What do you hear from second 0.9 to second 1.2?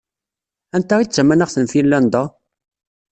i d